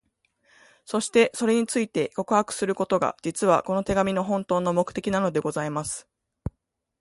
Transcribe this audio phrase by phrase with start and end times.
[0.83, 6.07] そして、それについて、告白することが、実は、この手紙の本当の目的なのでございます。